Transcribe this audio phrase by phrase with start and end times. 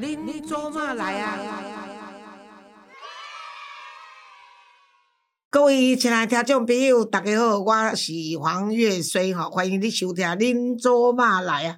[0.00, 1.36] 恁做嘛来啊？
[5.50, 11.76] 各位亲爱听众朋友，大家好，我是黄月水吼，欢迎你收听《恁做嘛来啊》。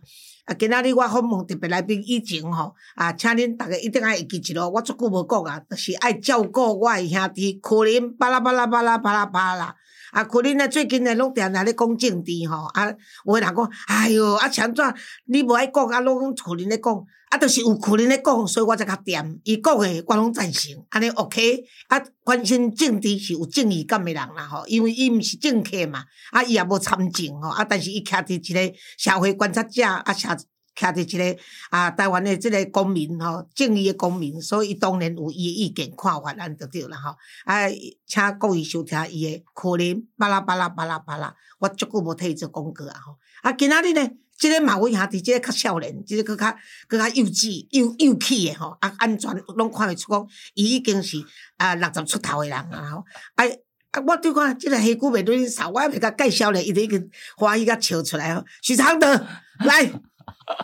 [0.52, 4.68] 啊，今仔日我访问特别来宾以前吼，啊，请恁大家一定爱会记一咯。
[4.68, 9.74] 我足久无讲啊，就是爱照顾我诶兄弟，可能巴拉巴拉巴拉巴拉巴拉。
[10.12, 12.90] 啊，可能呢最近呢拢定定咧讲政治吼，啊，
[13.26, 14.84] 有诶人讲，哎哟，啊，像怎
[15.26, 17.04] 你无爱讲，啊，拢可能咧讲。
[17.30, 19.38] 啊，就是有可能咧讲，所以我才较掂。
[19.44, 21.62] 伊讲诶，我拢赞成，安尼 OK。
[21.86, 30.36] 啊，关心政治是有正义感诶人啦吼，因为伊毋是政客嘛，啊，伊也无参政吼，啊，但是伊徛伫一个社会观察者，啊，徛
[30.80, 37.14] 徛伫一个啊，台湾的即个公民吼，正义的公民，所以伊当然有伊的意见看法，安就对啦吼。
[37.44, 37.68] 啊，
[38.06, 43.18] 请各位收听伊的可能巴拉巴拉巴拉巴拉，我足久无替伊做广告啊吼。
[43.42, 44.10] 啊，今仔日呢？
[44.38, 46.46] 即个嘛，阮兄弟，即个较少年，即个佫较
[46.88, 51.22] 佫较幼稚、幼幼气诶吼，啊，安全拢看袂出讲，伊已经是
[51.58, 53.04] 啊六十出头诶人啊吼。
[53.34, 53.44] 啊
[53.90, 58.42] 啊，我对看即个黑姑袂对少，我还袂甲介绍咧，伊就已经欢喜甲笑出来吼。
[58.62, 59.26] 许常德，
[59.58, 59.92] 来。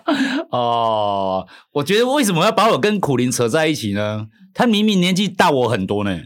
[0.50, 4.27] 哦，我觉得为什么要把我跟苦林扯在一起呢？
[4.55, 6.19] 他明明年纪大我很多呢。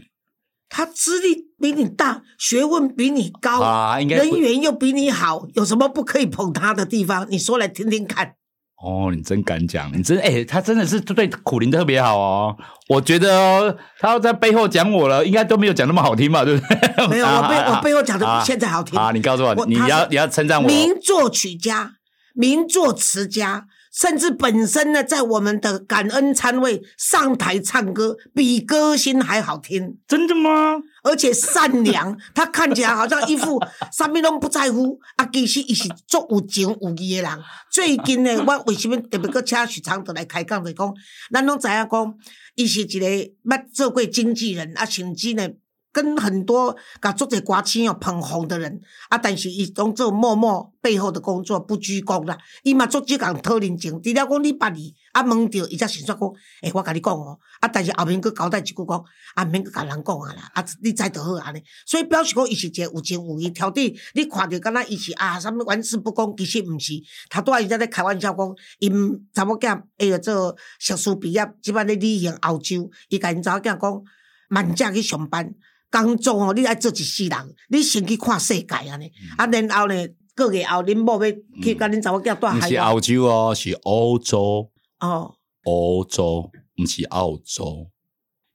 [0.69, 3.61] 他资历比你大，学问比你高，
[3.99, 7.27] 人缘又比你好，有什么不可以捧他的地方？
[7.29, 8.35] 你说来听听看。
[8.81, 12.55] 哦，你真敢讲，你真哎，他真的是对苦林特别好哦。
[12.87, 16.43] 我觉得哦他要在背后讲我了，应该都没有讲那么好听吧？
[16.45, 17.07] 对不对？
[17.09, 18.97] 没有，我背 我背后讲的比现在好听。
[18.97, 21.91] 啊，你告诉我，你要你要称赞我，名作曲家，
[22.33, 23.67] 名作词家。
[23.93, 30.77] 甚至本身呢，在我们的感恩餐会上台唱歌，比歌星还好听，真的吗？
[31.03, 33.59] 而且善良， 他看起来好像一副
[33.91, 37.31] 啥物拢不在乎，啊，其实伊是足有情有义的人。
[37.69, 40.93] 最近呢， 我为什么特别搁请许昌德来开讲，就讲，
[41.33, 42.15] 咱拢知影讲，
[42.55, 43.05] 伊是一个
[43.43, 45.49] 捌做过经纪人，啊，甚至呢。
[45.91, 48.79] 跟很多甲做者歌星哦捧红的人
[49.09, 52.37] 啊，但是伊拢做默默背后的工作，不鞠躬啦。
[52.63, 59.03] 伊嘛做只讲讨人情，除了讲你捌伊，啊问着伊才想说讲，诶，我甲你讲哦，啊，但是后面佫交代一句讲，
[59.35, 61.61] 啊，免佫甲人讲啊啦，啊，你知就好安尼。
[61.85, 66.93] 所以表示讲，伊是一个有情有义，挑底你看着敢若伊是啊，啥物玩世不恭，其实毋是。
[67.29, 74.03] 他拄仔伊在咧开玩笑讲，因查某囝会个做硕士毕业，即摆咧旅行澳洲，伊甲因查某囝讲，
[74.47, 75.53] 慢只去上班。
[75.91, 77.37] 工作哦，你爱做一世人，
[77.69, 79.11] 你先去看世界安尼。
[79.37, 79.95] 啊，然后呢，
[80.33, 81.31] 个月后恁某要
[81.61, 82.67] 去甲恁查某囝带孩子。
[82.69, 84.71] 是澳洲哦，是欧洲。
[85.01, 85.35] 哦。
[85.65, 86.49] 欧洲，
[86.81, 87.87] 毋是澳洲。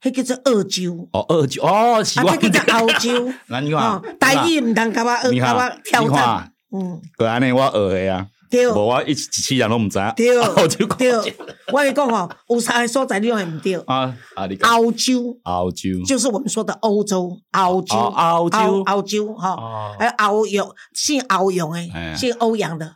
[0.01, 1.09] 迄叫做澳洲。
[1.13, 2.19] 哦，澳洲哦，是。
[2.19, 3.33] 啊，迄叫做澳洲。
[3.47, 6.51] 那你看，台语毋通甲我学，甲我挑战。
[6.71, 6.99] 嗯。
[7.17, 8.27] 个安尼我学诶啊。
[8.49, 9.99] 对，无我一一世人拢毋知。
[9.99, 10.13] 影。
[10.15, 10.35] 对，
[10.97, 11.35] 对，
[11.71, 13.75] 我跟你讲哦，有三个所在你拢会毋对。
[13.85, 14.15] 啊，
[14.61, 22.95] 澳洲，澳洲，就是我们说的欧洲，澳洲，澳洲，澳洲，哈，还有欧阳，姓欧阳诶，姓欧阳的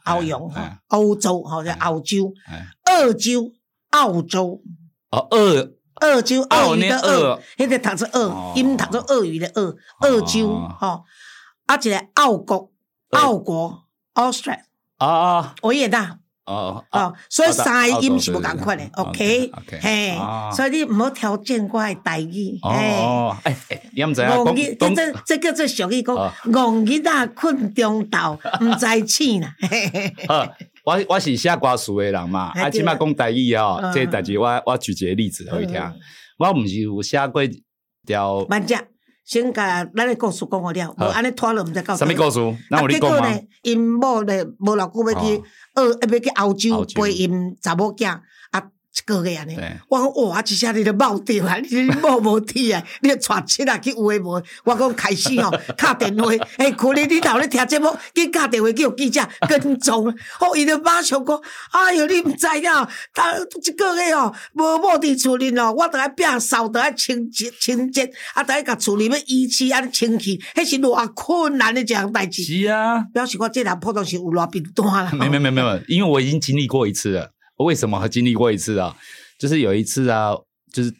[0.87, 2.33] 欧洲，哈，叫澳洲，
[2.85, 3.51] 澳洲，
[3.91, 4.61] 澳洲，
[5.11, 5.37] 哦，澳，
[6.07, 11.03] 澳洲，鳄鱼的鳄，迄个读作鳄，音读作鳄鱼的鳄，澳洲，哈，
[11.65, 12.71] 啊，一个澳国，
[13.11, 13.83] 澳国
[14.15, 14.70] ，Australia。
[15.05, 19.51] 啊，我也大哦哦，所以三个音是不共款的，OK，
[19.81, 20.15] 嘿，
[20.55, 24.35] 所以你唔好挑战我的台语，哦，哎哎，你唔知啊？
[24.35, 29.55] 戆日，这这这叫做俗语讲，戆日啊困中道，唔知醒啦。
[30.83, 35.81] 我我是写歌词的人嘛，啊，起码讲台语哦，这代志我我举几个例子可以听，
[36.37, 37.41] 我唔是有写过
[38.05, 38.45] 条。
[39.23, 41.95] 先甲咱的故事讲好了，无安尼拖了，毋知到。
[41.95, 42.39] 啥物故事？
[42.69, 45.43] 那，结果呢，因某呢无偌久要去，
[45.75, 48.19] 呃，要去澳洲陪因查某囝。
[48.93, 49.57] 一个月安尼，
[49.87, 51.55] 我讲哇，一下你就冒掉啊！
[51.57, 52.83] 你冒无体啊！
[53.01, 53.15] 你带
[53.47, 54.43] 七啊去有诶无？
[54.65, 60.07] 我讲开始哦， 敲电话，诶，可能你头咧听节目，去敲电话叫记者跟踪，
[60.41, 61.41] 哦，伊就马上讲，
[61.71, 62.69] 哎哟，你毋知影，
[63.13, 72.43] 他一个月哦，无某伫厝里哦，我着爱摒扫，着爱清洁清洁，啊，着爱甲厝里要仪器安尼清气，迄是偌困难的一项代志。
[72.43, 75.09] 是啊，表示我这人普通是有偌贫惰啦。
[75.17, 77.31] 没没没没有，因为我已经经历过一次了。
[77.63, 78.95] 为什么经历过一次啊？
[79.37, 80.35] 就是有一次啊，
[80.71, 80.93] 就是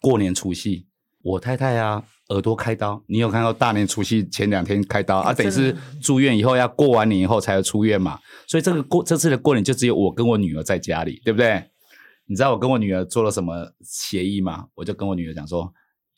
[0.00, 0.86] 过年除夕，
[1.22, 3.02] 我太太啊耳朵开刀。
[3.08, 5.32] 你有看到大年除夕前两天开刀啊？
[5.32, 8.18] 等于是住院以后要过完年以后才要出院嘛。
[8.46, 11.64] 所以这个过这次的过年就只有我跟我女儿在家里，对不对？
[12.26, 14.66] 你知道我跟我女儿做了什么协议吗？
[14.74, 15.72] 我就跟我女儿讲说，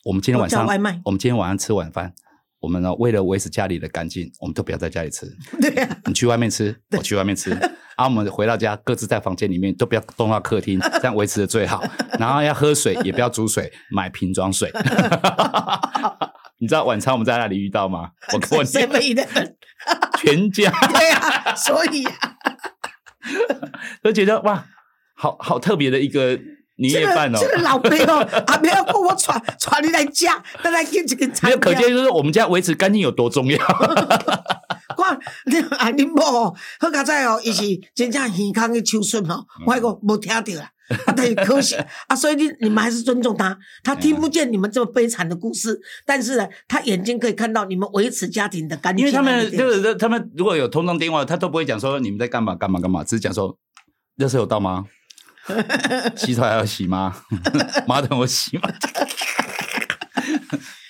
[0.04, 0.66] 我们今天晚上
[1.04, 2.12] 我们今天晚上吃晚饭，
[2.58, 5.26] 我们呢为了维持家里的干净，我们都不要在家里吃。
[5.62, 7.56] 对呀，你去外面吃，我去外面吃。
[8.00, 11.84] 啊，我们回到家各自在房间里面都不要动到客厅， 这样维持的最好。
[12.18, 14.72] 然后要喝水也不要煮水， 买瓶装水。
[16.58, 18.08] 你知道晚餐我们在那里遇到吗？
[18.32, 19.22] 我跟我姐妹的？
[20.18, 22.12] 全家对啊，所以啊，
[24.02, 24.64] 都觉得哇，
[25.14, 26.38] 好好特别的一个
[26.76, 27.38] 年这个夜饭哦。
[27.38, 33.58] 这个老辈哦，还没有跟我传传你来家，再来给这个没餐有，可见就是我们家维持干净有多重要。
[35.10, 35.20] 我
[35.50, 37.62] 你啊，恁某哦，好佳哉哦，伊是
[37.94, 40.70] 真正耳康的手顺哦，我还讲无听到啦。
[41.06, 41.76] 啊，但是可惜
[42.08, 49.06] 啊，所以你你们还是尊重他，他听不见你们这么悲惨的故事，但是呢，他眼睛可以看到你们维持家庭的干净。
[49.06, 53.56] 因为他们对就是他们如果有通通电话，他都不会讲说你们在干嘛干嘛干嘛，只是讲说
[54.16, 54.86] 热水有到吗？
[56.16, 57.22] 洗头还要洗吗？
[57.86, 58.68] 马桶我洗吗？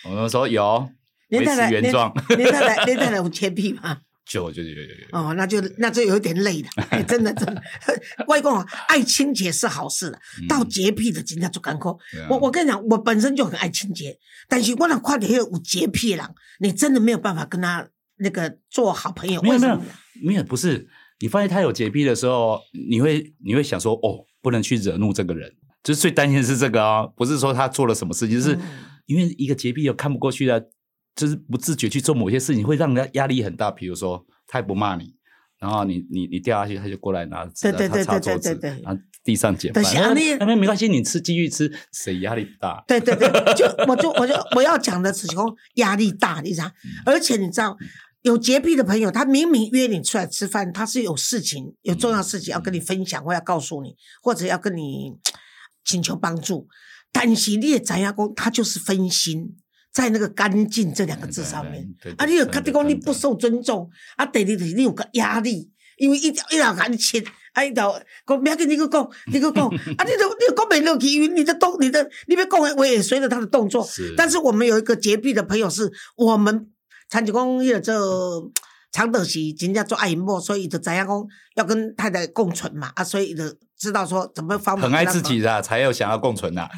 [0.08, 0.88] 我们说有，
[1.28, 2.12] 维持原状。
[2.36, 3.98] 你太太，你太太有洁癖吗？
[4.30, 7.60] 就就就就就哦，那就那就有点累的， 哎真的真的。
[8.28, 11.98] 外公啊，爱清洁是好事的，到洁癖的真正就艰苦。
[12.12, 14.16] 对啊我我跟你讲，我本身就很爱清洁，
[14.48, 16.26] 但是我若看到那个有洁癖的人，
[16.60, 17.88] 你真的没有办法跟他
[18.18, 19.42] 那个做好朋友。
[19.42, 19.82] 没有没有？
[20.22, 20.86] 没有，不是
[21.18, 28.60] 你发现他有洁癖的时候，你会你会想说哦，不能去惹怒这个人，就是最担心的是这个哦，不是说他做了什么事情，就是嗯
[29.06, 30.68] 因为一个洁癖又看不过去的，
[31.14, 33.70] 就是不自觉去做某些事情，会让人家压力很大。
[33.70, 35.14] 比如说他也不骂你，
[35.58, 42.82] 然后你你你掉下去，他就过来拿纸对对对对对桌子对后地上捡但饭，是啊你那那没关系，你吃继续吃，谁压力不大？
[42.88, 46.66] 对对对，就我就我就我要讲的是说压力大，你知道？
[46.66, 47.76] 嗯而且你知道，
[48.22, 55.12] 有洁癖的朋友，他明明约你出来吃饭，他是有事情、有重要事情要跟你分享，或要告诉你，或者要跟你
[55.84, 56.66] 请求帮助，
[57.12, 59.56] 但是你也知影讲，他就是分心
[59.92, 61.86] 在那个干净这两个字上面。
[62.00, 73.84] 对，对啊，你有看你讲你不受尊重，啊，第二就是你有个压力，因为一一两甲你切，啊，一条讲不要跟，你去讲， 你去讲，啊，你都你都讲不落去，因为你的动，你的你别讲的话也随着他的动作。
[73.84, 76.68] 是，但是我们有一个洁癖的朋友，是我们
[77.08, 78.52] 参几公迄个做
[78.92, 81.26] 常德是真正做爱某，所以就知影讲
[81.56, 83.44] 要跟太太共存嘛，啊，所以就
[83.80, 86.68] 知道说怎么方法很爱自己的才有想要共存 呐。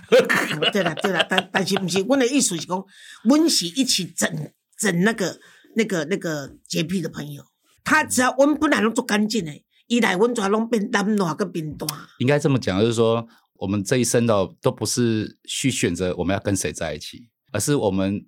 [0.72, 2.82] 对了对了，但但是不是，我的意思是讲，
[3.25, 4.31] 温是一起整
[4.78, 5.40] 整那个
[5.75, 7.43] 那个那个洁癖的朋友，
[7.82, 9.52] 他只要温本来拢做干净的，
[9.88, 11.88] 一来阮全拢变蓝烂跟变淡。
[12.20, 18.25] 应该这么讲，就是说，我们这一生的都不是去选择我们要跟谁在一起，而是我们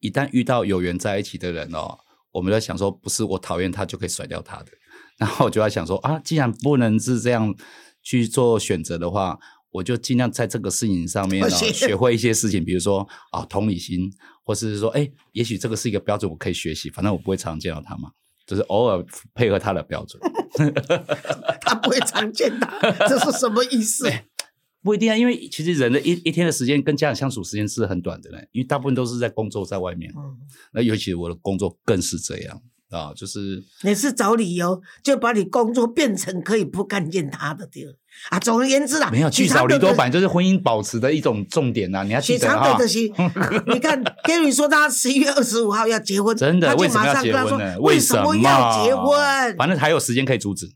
[0.00, 1.98] 一旦遇到有缘在一起的人哦，
[2.32, 4.68] 我们在想说，不是我讨厌他就可以甩掉他的，
[5.18, 7.54] 然后我就在想说啊，既然不能是这样
[8.04, 9.36] 去做选择的话，
[9.72, 14.08] 我就尽量在这个事情上面、哦、我学学会一些事情，比如说啊同理心，
[14.44, 18.12] 或是说哎，也许这个是一个标准，我可以学习，反正我不会常见到他嘛。
[18.46, 19.02] 就是偶尔
[19.32, 20.22] 配合他的标准，
[21.62, 24.06] 他不会常见他，这是什么意思？
[24.82, 30.12] 不一定啊，因为其实人的一一天的时间跟家人相处时间是很短的嘞，因为大部分都是在工作在外面。
[30.14, 30.36] 嗯，
[30.74, 32.60] 那尤其我的工作更是这样
[32.90, 37.96] 啊，就是你是找理由就把你工作变成可以不看见他的地儿
[38.30, 38.38] 啊。
[38.38, 42.02] 总而言之啦，没有聚少离多版，就是婚姻保持的一种重点呐、啊。
[42.04, 42.98] 你要记许得哈常德的，是，
[43.66, 47.80] 你看 Gary 说他十一月二十五号要结婚，真的他就为什么要结马上跟他说婚呢？
[47.80, 49.56] 为什什么要结婚？
[49.56, 50.66] 反正还有时间可以阻止。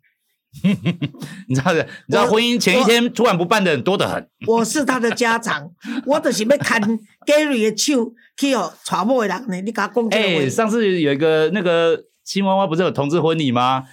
[1.49, 4.29] 你知道的，你知道婚姻前一天突然不办的人多得很。
[4.47, 5.71] 我是他的家长，
[6.07, 6.81] 我就是要看
[7.27, 9.61] Gary 的手去哦，娶某的人呢。
[9.61, 13.85] 你讲这哎、上次有一个那个新娃娃不是有同志婚礼吗？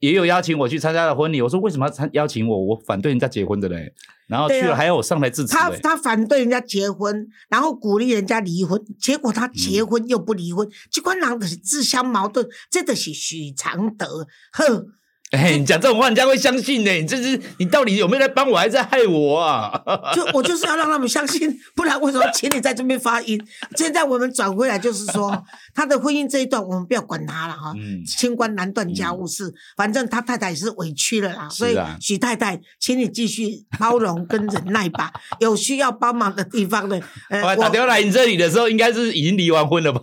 [0.00, 1.40] 也有邀请我去参加了婚礼。
[1.40, 2.64] 我说为什么要参邀请我？
[2.66, 3.92] 我反对人家结婚的嘞。
[4.26, 5.60] 然后去了还要我上台致辞嘞。
[5.60, 14.26] 他他反对人家结婚，然后鼓励人家离婚，结果他结婚又不离婚，这款人就是自相矛盾，这的是许常德。
[14.52, 14.86] 呵，
[15.36, 19.72] 哎、你讲这种话，人家会相信呢、你这是你到底有没有在帮我，还是在害我啊？
[20.14, 23.42] 就我就是要让他们相信，不然为什么请你在这边发音？
[23.74, 25.42] 现在我们转回来就是说，
[25.74, 27.72] 他的婚姻这一段我们不要管他了哈。
[27.74, 35.10] 嗯，清官难断家务事，反正他太太也是委屈了啦，所以许太太，请你继续包容跟忍耐吧。
[35.40, 40.02] 有需要帮忙的地方呢，呃，我打电话来你这里的时候，应该是已经离完婚了吧？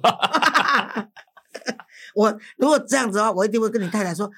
[2.15, 4.31] 我如果这样子的话，我一定会跟你太太说。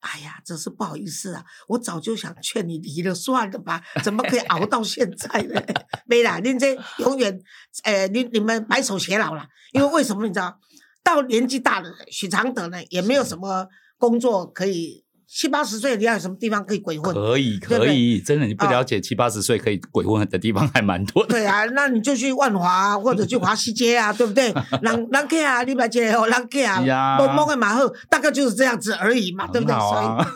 [0.00, 1.44] 哎呀，真是不好意思啊！
[1.68, 5.60] 我早就想劝你离了算了吧，怎么可以熬 到现在呢？
[6.06, 7.40] 没啦，您这永远，
[7.82, 9.48] 呃，你你们白首偕老了。
[9.72, 10.58] 因为为什么你知道？
[11.02, 17.14] 到年纪大了，许常德呢也没有什么工作可以七八十岁，你要有什么地方可以鬼混？
[17.14, 21.34] 可以可以，真的你不了解七八十岁可以鬼混的地方还蛮多的。
[21.34, 24.52] 对啊， 那你就去万华啊，或者去华西街啊， 对不对？
[24.80, 29.74] 人人客啊，你来这个哦，人客啊是啊，懵懵的马后，大概就是这样子而已嘛，对不对？
[29.76, 30.26] 所啊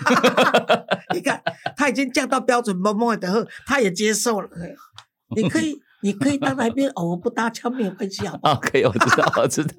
[1.15, 1.41] 以 你看，
[1.75, 4.49] 他已经降到标准摸摸的后，他也接受了。
[5.35, 8.55] 你可以，你可以到那边偶尔不搭腔没有关系，好不好？
[8.55, 9.73] 啊，可以，我知道，我知道。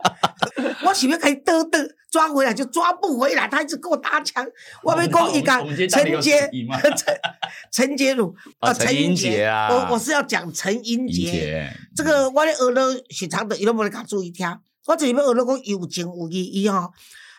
[0.85, 4.45] 我前面可以嘚嘚抓回来就抓不回来，他一直跟我搭腔。
[4.83, 6.49] 我们今天到底有 陈杰
[7.71, 11.69] 陈陈洁如啊陈英杰啊我我是要讲陈英杰。
[11.95, 14.47] 这个我咧学了许长的，伊都无咧甲注意听。
[14.85, 16.91] 我这里面学了讲有情有义，伊吼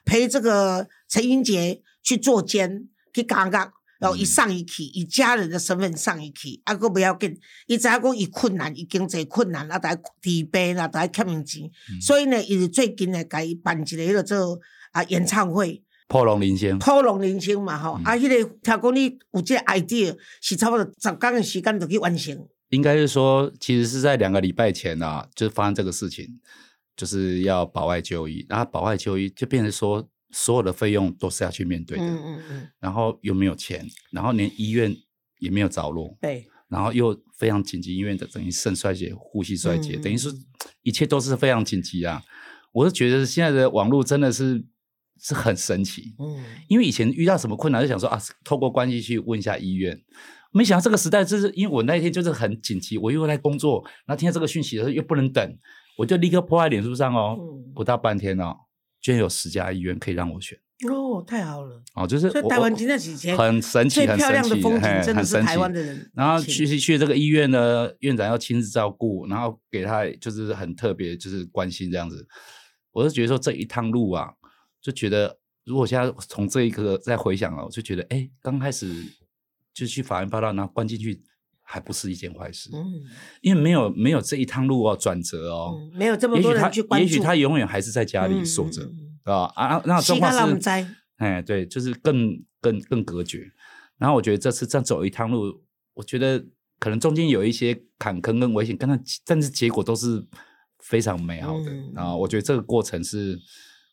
[0.05, 3.73] 陪这个陈英杰去做监，去感觉，
[4.05, 7.35] 然后伊送伊去，以家人的身份送伊去，啊，佫不要紧，
[7.67, 11.63] 伊知影讲伊困难，伊经济困难，啊，得治病啦，得欠用钱，
[12.03, 14.61] 所以呢，伊就最近呢，甲伊办一个迄个做
[14.93, 22.47] 啊演唱会，破龙人生，普龙人生嘛吼，啊，迄、个听讲你有这个 idea，是差不多十天的时间就去完成。
[22.69, 26.29] 应该是说，其实是在两个礼拜前啊，就发生这个事情，
[26.95, 34.95] 就是要保外就医，然后保外就医就变成说，所有的费用都是要去面对的，嗯嗯嗯，然后又没有钱，然后连医院
[35.39, 40.29] 也没有着落，对，然后又非常紧急医院的，等于肾衰竭、呼吸衰竭，嗯等于是
[40.83, 42.21] 一切都是非常紧急啊！
[42.73, 44.65] 我是觉得现在的网络真的是
[45.21, 46.45] 是很神奇，嗯。
[46.69, 50.03] 因为以前遇到什么困难就想说啊，透过关系去问一下医院，
[50.51, 55.59] 没想到这个时代就是因为我那一天就是很紧急，我又在工作，然后听到这个讯息的时候又不能等，
[55.97, 58.57] 我就立刻泼在脸书上哦，嗯不到半天哦，
[59.05, 60.59] 居然有十家医院可以让我选
[60.89, 61.83] 哦，太好了！
[61.95, 66.11] 哦，就是我所以台湾我真的是以前很神奇，最很漂亮的风神奇嘿景，真的是台湾的人。
[66.15, 72.27] 然后请去去这个医院呢，院长要亲自照顾，然后给他就是很特别，就是关心这样子。
[72.93, 74.33] 我是觉得说这一趟路啊，
[74.81, 78.91] 就觉得如果现在从这一刻再回想了，我就觉得哎，刚开始
[79.75, 81.23] 就去法院报道，然后关进去，
[81.67, 82.85] 还不是一件坏事，嗯
[83.41, 88.89] 因为没有没有这一趟路哦转折哦，嗯，没有这么多人去关注，也许他永远还是在家里守着。
[89.25, 93.51] 啊啊，那膝状况是哎，对，就是更更更隔绝。
[93.97, 95.63] 然后我觉得这次这样走一趟路，
[95.95, 96.45] 我觉得
[96.79, 100.23] 可能中间有一些坎坷跟危险，但是但是结果都是
[100.81, 101.71] 非常美好的。
[101.71, 103.39] 嗯然后我觉得这个过程是，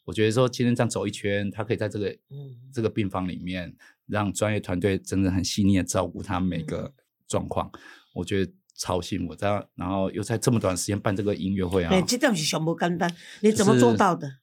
[0.03, 3.73] 我觉得说今天这样走一圈，他可以在这个嗯这个病房里面，
[4.07, 6.93] 让专业团队真的很细腻的照顾他每嗯个
[7.31, 7.71] 状况，
[8.13, 9.35] 我觉得操心我。
[9.35, 14.39] 这样，然后又在这么短时间办这个音乐会啊，哎，这点是小不简单，你怎么做到的？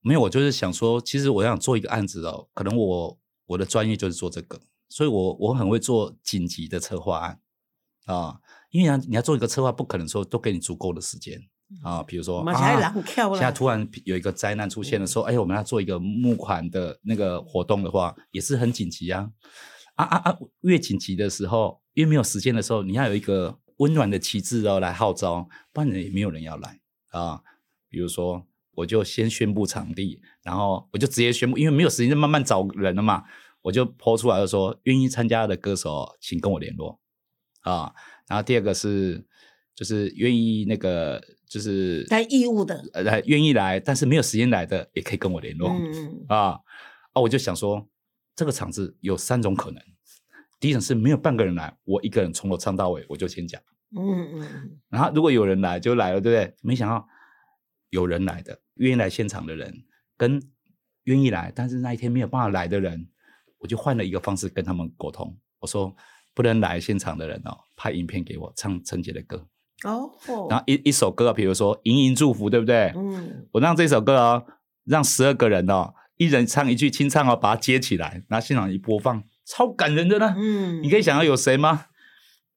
[0.00, 7.40] 没有，我就是想说，其实我想做一个案子哦，可能我我的专业就是做这个，所以我我很会做紧急的策划案
[8.06, 11.40] 啊，因为你要你要做一个策划，不可能说都给你足够的时间
[11.82, 12.54] 啊，比如说啊
[13.34, 19.28] 现在突然有一个灾难出现的时候，哎，我们要做一个募款的那个活动的话，也是很紧急啊
[19.96, 20.38] 啊啊啊！
[20.60, 27.42] 越紧急的时候，越没有时间的时候，你要有一个温暖的旗帜哦来号召，不然也没有人要来啊。
[27.88, 33.24] 比如说，我就先宣布场地，然后我就直接宣布，因为没有时间就慢慢找人了嘛，
[33.62, 37.00] 我就抛出来就说，愿意参加的歌手，请跟我联络
[37.62, 37.92] 啊。
[38.28, 39.24] 然后第二个是，
[39.74, 45.70] 就是愿意那个就是来义务的，呃来愿意来，但是没有时间来的，也可以跟我联络。
[45.70, 46.60] 嗯嗯啊
[47.12, 47.22] 啊！
[47.22, 47.88] 我就想说，
[48.34, 49.82] 这个场子有三种可能。
[50.58, 53.60] 第一种是没有半个人来，我一个人从头唱到尾，我就先讲。
[53.96, 56.56] 嗯嗯嗯，然后如果有人来就来了，对不对？
[56.62, 57.06] 没想到
[57.90, 59.84] 有人来的，愿意来现场的人，
[60.16, 60.42] 跟
[61.04, 63.08] 愿意来但是那一天没有办法来的人，
[63.58, 65.38] 我就换了一个方式跟他们沟通。
[65.60, 65.94] 我说
[66.34, 69.46] 不能来现场的人哦，拍影片给我唱陈杰的歌，
[69.84, 70.10] 哦，
[70.50, 72.92] 然后一一首歌，比如说《盈盈祝福》，对不对？
[72.96, 74.46] 嗯我让这首歌哦，
[74.84, 80.34] 让十二个人哦，一人唱一句清唱哦，把它接起来，然后现场一播放，超感人的呢。
[80.36, 81.86] 嗯，你可以想到有谁吗？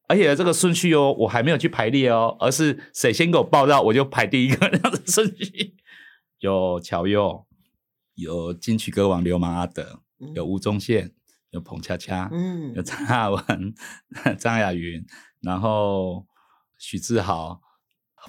[0.07, 5.75] 而且这个顺序哦，我还没有去排列哦，而是谁先给我报到，我就排第一个这样的顺序。
[6.41, 7.45] 有乔佑，
[8.15, 10.01] 有金曲歌王流氓阿德，
[10.33, 11.11] 有吴宗宪，
[11.51, 13.73] 有彭恰恰，嗯有张亚文、
[14.39, 15.05] 张雅云，
[15.41, 16.25] 然后
[16.79, 17.61] 许志豪，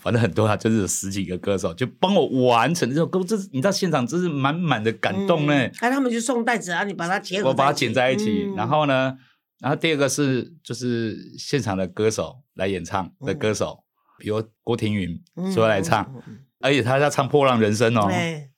[0.01, 5.55] 反正很多啊，就是有十几个歌手就帮我完成这首歌，这是你知道现场真是满满的感动呢。
[5.55, 8.55] 嗯哎，他们就送袋子啊，你把它结合，我把它剪在一起，嗯。
[8.55, 9.17] 然后呢，
[9.59, 13.85] 然后第二个是就是现场的歌手来演唱的歌手，
[14.19, 16.15] 比如郭庭云嗯说来唱，
[16.61, 18.51] 而且他要唱《破浪人生》哦，对，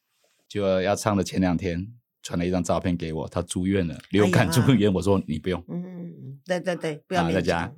[0.48, 1.88] 就要唱的前两天
[2.22, 7.72] 传了一张照片给我，他住院了，流哎感住院，我说你不用，嗯对对对，不要啊，勉大家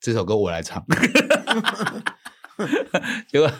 [0.00, 0.84] 这首歌我来唱，
[3.28, 3.50] 结果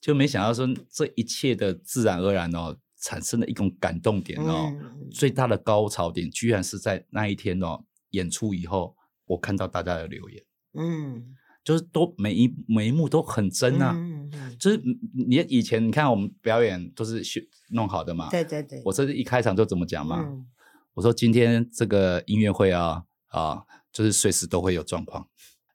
[0.00, 5.08] 就没想到说这一切的自然而然哦，产生了一种感动点哦，嗯。
[5.10, 8.96] 最大的高潮点居然是在那一天哦，演出以后，
[9.26, 10.42] 我看到大家的留言，
[10.74, 11.34] 嗯，
[11.64, 13.96] 就是都每一每一幕都很真啊，
[14.58, 14.80] 就是
[15.14, 20.46] 你以前你看我们表演都是学弄好的嘛，对对对，我这是一开场就怎么讲嘛，嗯。
[20.94, 25.28] 我说今天这个音乐会啊啊，就是随时都会有状况，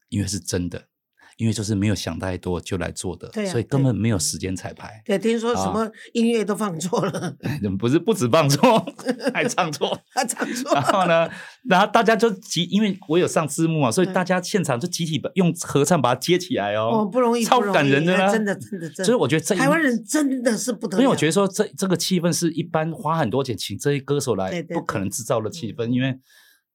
[0.09, 0.89] 因为是真的，
[1.37, 5.01] 因为就是没有想太多就来做的，对啊所以根本没有时间彩排。
[5.05, 7.35] 对，听说什啊么音乐都放错了，
[7.79, 8.85] 不是不止放错，
[9.33, 9.97] 还唱错。
[10.13, 11.29] 还唱错然，后呢，
[11.67, 26.13] 然后大家就集，因为我有上字幕嘛，所以大家现场就集体把用合唱把它接起来哦，哦，不容易，超感人的真的真的真的，所以我觉得这台湾人真的是不得了，因为我觉得说这这个气氛是一般花很多钱请这些歌手来不可能制造的气氛，嗯因为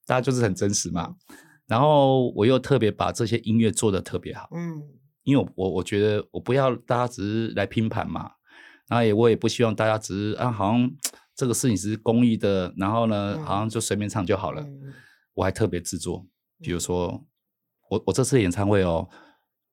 [0.06, 1.14] 大家就是很真实嘛。
[1.68, 4.82] 然后我又特别把这些音乐做的特别好，嗯。
[5.24, 8.30] 因为我我我觉得我不要大家只是来拼盘嘛，
[8.88, 10.90] 然后也我也不希望大家只是啊好像
[11.36, 14.62] 这个事情只是公益的，然后呢、嗯好像就随便唱就好了。
[14.62, 14.94] 嗯。
[15.34, 16.26] 我还特别制作，
[16.60, 17.26] 比如说
[17.90, 19.06] 我我这次演唱会哦，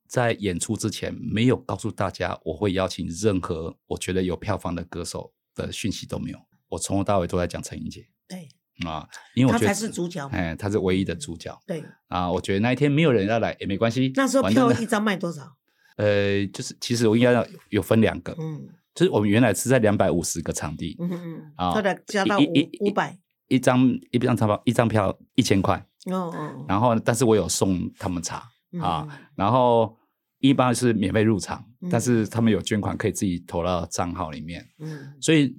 [0.09, 8.05] 在演出之前没有告诉大家我会邀请任何我觉得有票房的歌手的讯息都没有，我从头到尾都在讲陈英杰。
[8.27, 8.49] 对
[8.85, 15.55] 啊，因为我觉得他才是主角嘛哎，他是唯一的主角对，啊，我觉得那一天没有人要来也没关系，那时候票一张卖多少？
[15.97, 23.17] 呃，就是其实我应该要有分两个，嗯就是我们原来是在两百五十个场地，嗯嗯，啊后来加到五一一百，
[23.47, 28.37] 一张一张钞票一张票一千块，哦哦，然后但是我有送他们茶
[28.81, 29.97] 啊，嗯然后
[30.39, 35.13] 一般是免费入场，嗯但是他们有捐款可以自己投到账号里面，嗯。
[35.21, 35.55] 所以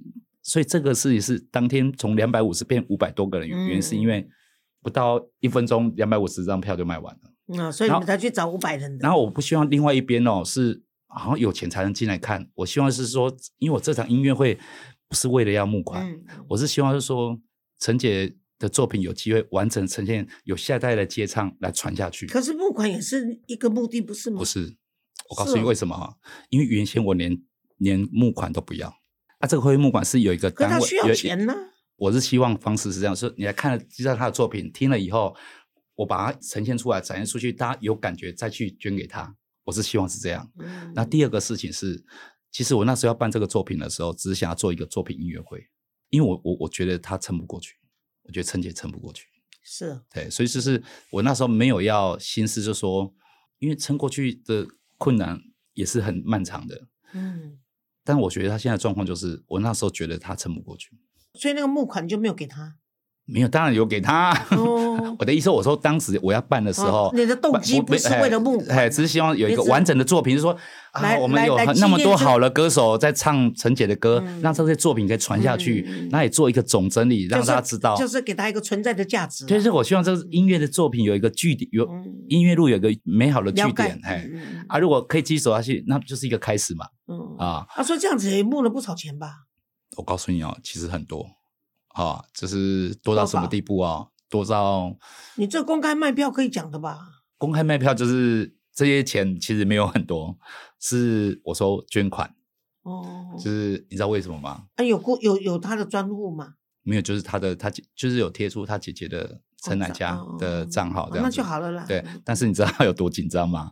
[0.47, 4.25] 所以这个事情是当天从两百五十变五百多个人，原因是因为
[4.81, 7.21] 不到一分钟，两百五十张票就卖完了。
[7.47, 14.57] 嗯啊，所以你们才去找五百人的，然后我不希望另外一边哦是好像有钱才能进来看，我希望是说，因为我这场音乐会
[15.09, 17.37] 不是为了要募款，嗯我是希望是说
[17.79, 22.25] 陈姐的作品有机会完整呈现，有下一代的接唱来传下去。
[22.25, 24.39] 可是募款也是一个目的，不是吗？
[24.39, 24.77] 不是，
[25.29, 26.13] 我告诉你为什么啊？
[26.49, 27.37] 因为原先我连
[27.77, 28.93] 连募款都不要，
[29.39, 31.53] 啊，这个会募馆是有一个单位，可他需要有钱呢。
[31.95, 35.35] 我是希望方式是这样，说你来看了知道他的作品，听了以后，
[35.95, 39.35] 我把它呈现出来，展现出去，大家有感觉再去捐给他。
[39.63, 40.49] 我是希望是这样。
[40.59, 42.03] 嗯那第二个事情是，
[42.51, 45.67] 其实我那时候要办这个作品的时候，只是想要做一个作品音乐会，
[46.09, 47.75] 因为我我我觉得他撑不过去，
[48.23, 49.25] 我觉得陈姐撑不过去。
[49.63, 53.13] 是啊对，所以就是我那时候没有要心思，就说，
[53.59, 54.65] 因为撑过去的
[54.97, 55.41] 困难
[55.73, 56.87] 也是很漫长的。
[57.13, 57.59] 嗯，
[58.07, 60.97] 但我觉得他现在状况就是，我那时候觉得他撑不过去。
[61.33, 62.77] 所以那个募款就没有给他。
[63.27, 64.31] 没有，当然有给他。
[64.51, 64.85] 哦。
[65.19, 70.55] 我的意思，我说当时我要办的时候，哦你的动机不是为了募款哎，只是希望有一个完整的作品，就是说
[70.91, 74.41] 啊，来我们有那么多好的歌手在唱陈姐的歌，嗯。
[74.41, 77.95] 让这些作品可以传下去那也做一个总整理，让大家知道。
[77.95, 79.47] 就是给他一个存在的价值啊。
[79.47, 82.05] 就是我希望这个音乐的作品有一个据点，有嗯。
[82.29, 84.27] 音乐路有一个美好的据点，哎
[84.67, 87.35] 啊，如果可以继续走下去，那就是一个开始嘛，嗯。
[87.39, 89.29] 啊，啊，所以这样子也募了不少钱吧？
[89.97, 91.25] 我告诉你哦，其实很多，
[92.03, 94.07] 啊，就是多到什么地步啊？
[94.29, 94.95] 多到
[95.35, 96.99] 你这公开卖票可以讲的吧？
[97.37, 100.37] 公开卖票，就是这些钱其实没有很多，
[100.79, 102.35] 是我说捐款，
[102.83, 104.65] 哦，就是你知道为什么吗？
[104.75, 106.53] 啊，有过有有他的专户吗？
[106.83, 111.85] 没有，就是他的他姐就是有贴出他姐姐的陈乃佳的账号这样那，就好了啦。
[111.87, 113.71] 对，但是你知道他有多紧张吗？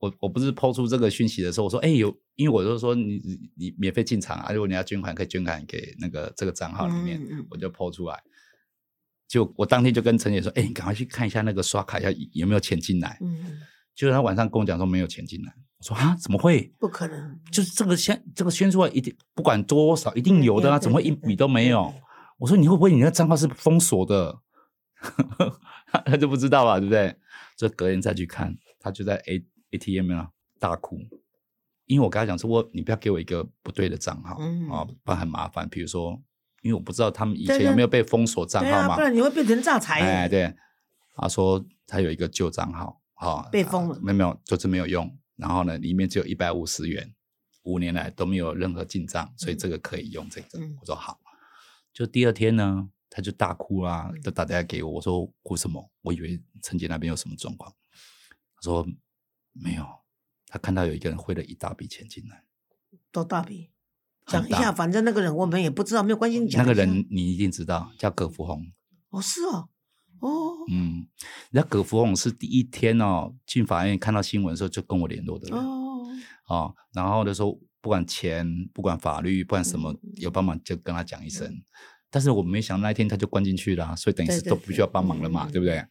[0.00, 8.18] 我我不是抛出这个讯息的时候，我说哎、有，因为我就说你你你免费进场啊，如果你要捐款，可以捐款给那个这个账号里面，我就抛出来。
[9.28, 13.16] 就我当天就跟陈姐说，哎、你赶快去看一下那个刷卡要有没有钱进来。
[13.20, 13.60] 嗯，
[13.94, 16.72] 就是他晚上跟我讲说没有钱进来，我说啊怎么会？
[16.80, 21.92] 不可能，就是这个宣这个宣出来一定不管多少一定有的啊，怎么会一对笔都没有？
[22.38, 24.40] 我说你会不会你那账号是封锁的？
[26.06, 27.14] 他就不知道吧，对不对？
[27.56, 30.98] 就隔天再去看，他就在 A ATM 啊大哭，
[31.86, 35.68] 因为我跟他讲说，我你不要给我一个不对的账号嗯啊，不然很麻烦。
[35.68, 36.20] 比如说，
[36.62, 40.28] 因为我不知道他们以前有没有被封锁账号嘛不，然你会变成诈财哎，耶。
[40.28, 40.54] 对，
[41.14, 45.16] 他说他有一个旧账号，啊，被封了啊没有没有，就是没有用。
[45.36, 47.14] 然后呢，里面只有一百五十元，
[47.62, 50.58] 五年来都没有任何进账，所以这个可以用这个。
[50.58, 51.18] 嗯我说好。
[51.92, 55.90] 就第二天呢，他就大哭啦、嗯就打电话给我，我说哭什么？
[56.02, 57.72] 我以为陈姐那边有什么状况。
[58.56, 58.86] 他说
[59.62, 59.86] 没有，
[60.46, 62.44] 他看到有一个人汇了一大笔钱进来，
[63.12, 63.70] 多大笔？
[64.26, 66.38] 讲一下，反正那个人我们也不知道，没有关系。
[66.38, 68.64] 你讲那个人你一定知道，叫葛福红。
[69.10, 69.68] 哦，是哦，
[70.20, 71.06] 哦，嗯，
[71.50, 75.58] 人家葛福红是第一天哦进法院看到新闻的时候就跟我联络的人。
[75.58, 76.06] 哦，
[76.46, 81.62] 哦，然后的时候不管钱，不管法律，不管什嗯么有帮忙就跟他讲一声。
[82.08, 85.84] 但是我没想那一天他就关进去了啊、所以等于是都不需要帮忙了嘛，对不对？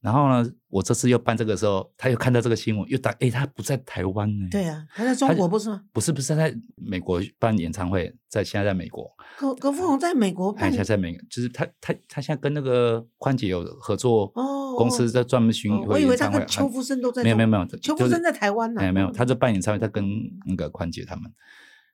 [0.00, 4.48] 然后呢，我这次又办这个时候，他又看到这个新闻，又打，诶，他不在台湾呢。
[4.50, 5.82] 对啊，他在中国不是吗？
[5.92, 15.86] 不是不是他在美国办演唱会，在现在在美国，葛葛富红在美国哎，办现在在美，就是他他他现在跟那个宽姐有合作哦公司在专门巡哦回。
[15.88, 20.02] 我以为他跟邱福生都在中没有没有没有，邱福生在台湾呢没有，没有，他在办演唱会，他跟
[20.46, 21.30] 那个宽姐他们，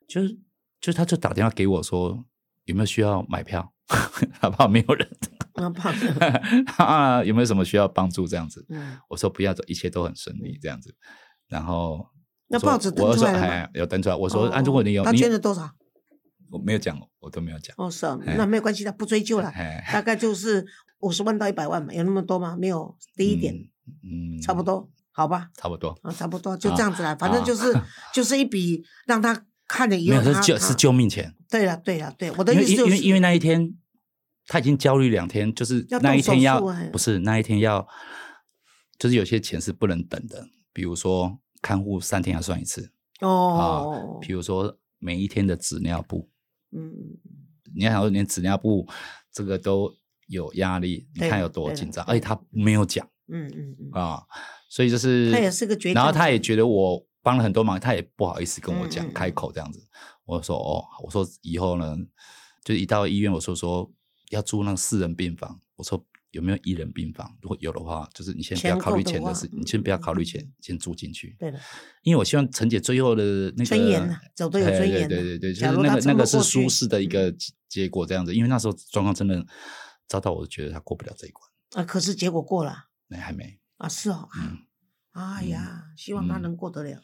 [0.07, 0.29] 就是
[0.81, 2.25] 就是他就打电话给我说
[2.67, 3.73] 有没有需要买票，
[4.41, 4.69] 好不好？
[4.69, 5.09] 没有人，
[5.65, 5.95] 啊胖，
[6.77, 8.65] 啊，有没有什么需要帮助这样子？
[8.69, 10.95] 嗯，我说不要，一切都很顺利这样子。
[11.49, 12.07] 然后
[12.49, 14.15] 那报纸登我说出来了有登出来。
[14.15, 15.71] 我说啊，如果你有他捐了多少？
[16.51, 17.75] 我没有讲，我都没有讲。
[17.77, 20.65] 哦，是啊，哎那没有关系的，不追究了，哎，大概就是
[21.01, 22.57] 五十万到一百万嘛，有那么多吗？
[22.57, 23.53] 没有，低一点，
[24.05, 25.51] 嗯，嗯差不，多，好吧？
[25.57, 25.99] 差不多。
[26.03, 27.77] 啊，差不多就这样子啦，反正就是
[28.15, 33.75] 就是一笔让他看了以没有，后他，他是救是救命钱，对了对了对，我的意思就是因为因为那一天
[34.47, 36.61] 他已经焦虑两天，就是那一天要
[36.93, 37.87] 不是那一天要，
[38.99, 42.93] 就是有些钱是不能等的，比如说看护三天要算一次。
[43.21, 46.29] 哦啊哦，，比如说每一天的纸尿布，
[46.71, 46.93] 嗯，
[47.75, 48.87] 你要想说连纸尿布
[49.33, 49.91] 这个都
[50.27, 53.09] 有压力，你看有多紧张，而且他没有讲。
[53.29, 54.23] 嗯嗯嗯，啊，
[54.69, 59.13] 所以就是他也是个倔然后他也觉得我帮了很多忙，他也不好意思跟我讲、嗯嗯嗯。
[59.13, 59.83] 开口这样子。
[60.25, 61.97] 我说哦，我说以后呢，
[62.63, 63.91] 就一到医院，我说说
[64.31, 67.37] 要住那个四人病房，我说有没有一人病房？
[67.41, 71.35] 如果有的话，就是你先不要考虑钱的事，你先不要考虑钱，先住进去。
[71.39, 71.59] 对的，
[72.03, 73.23] 因为我希望陈姐最后的
[73.57, 78.35] 那个尊严呐走得有哎尊严呐对对对对，就是那个那个是舒适的一个结结果这样子。
[78.35, 79.45] 因为那时候状况真的
[80.09, 83.59] 糟到我觉得他过不了这一关，啊，可是结果过了那还没。
[83.79, 84.59] 啊，是哦，嗯
[85.13, 87.01] 啊，哎呀，希望他嗯能过得了。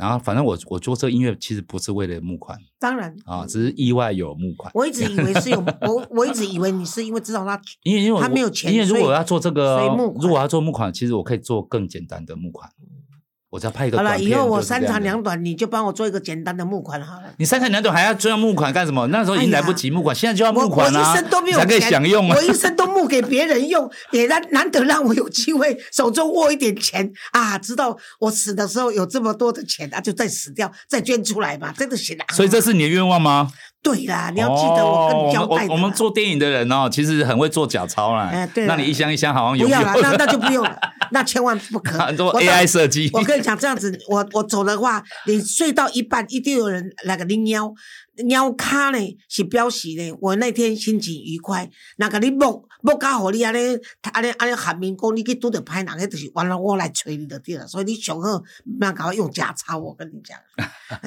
[0.00, 4.72] 然后反正我我做这个音乐其实不是为了募款当然啊，嗯只是意外有募款。
[4.74, 9.86] 我一直以为是有我，我一直以为你是因为知道他因为因为我他没有钱因为如果要做这个
[10.16, 12.70] 如果要做募款，其实我可以做更简单的募款，
[13.50, 17.34] 我只要拍一个好了，片以后我三长两短，你就帮我做一个简单的募款好了。
[17.38, 19.08] 你三长两短还要追要募款干什么？
[19.08, 22.42] 那时候已经来不及募款，现在就要募款啊，我一生都没有才可以钱享用啊我。
[22.44, 27.58] 一生都募给别人用，也难难得让我有机会手中握一点钱啊！
[27.58, 32.32] 知道我死的时候有这么多的钱啊，就再死掉，再捐出来吧，真的行啊。
[32.32, 33.50] 所以这是你的愿望吗？
[33.82, 38.28] 对啦，你要记得我跟你交代我们我我们做电影的人哦，其实很会做假钞啦。
[38.30, 40.78] 哎对那你一箱一箱好像有不要了，那那就不用了，
[41.12, 41.98] 那千万不可。
[41.98, 43.08] 很多 AI 设计。
[43.14, 47.72] 我跟你讲，这样子，我我走的话，你睡到一半，一定有人来个你喵
[48.26, 51.70] 喵卡呢，是标示呢，我那天心情愉快。
[51.96, 53.58] 那个你摸摸到互你安尼
[54.12, 57.66] 安尼安尼喊名讲，你去拄着歹人，迄就是完了我来催你就对了。
[57.66, 58.38] 所以你上好
[58.78, 60.38] 不要搞用假钞，我跟你讲，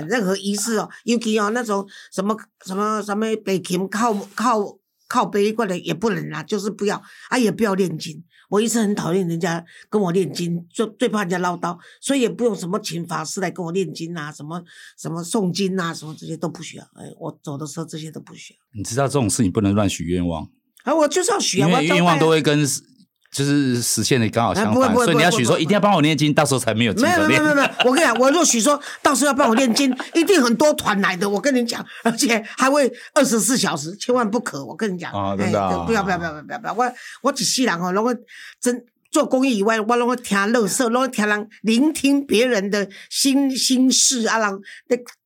[0.08, 8.24] 任何仪式哦，尤其哦那种什么什么什么北琴靠靠靠背过来也不能啦，就是不要啊，也不要念经。
[8.50, 14.62] 我一直很讨厌人家跟我念经，最最怕人家唠叨，所以也不用什么请法师来跟我念经啊，什么
[14.96, 16.84] 什么诵经啊，什么这些都不需要。
[16.94, 18.60] 哎，我走的时候这些都不需要。
[18.76, 20.48] 你知道这种事情不能乱许愿望，
[20.84, 22.66] 啊，我就是要许愿，因为愿望都会跟
[23.32, 27.28] 就是实现的刚好相反，所以你要许说一定要帮我念经，到时候才没有没有。
[27.28, 31.28] 没有没有，我跟你讲，我若许说到时候要帮我念经，一定很多团来的。
[31.28, 34.64] 我跟你讲，而且还会二十四小时，千万不可。
[34.64, 36.74] 我跟你讲，啊真的不要不要不要不要不要！
[36.74, 38.16] 我我一世人哦，如果
[38.62, 44.60] 真做公益以外，我拢会听乐色，拢会听人聆听别人的心心事啊，让